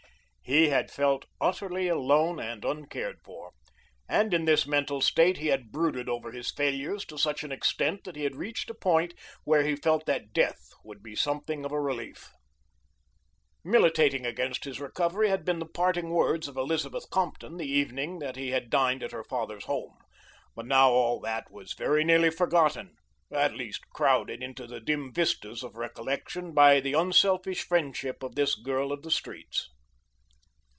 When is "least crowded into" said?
23.55-24.67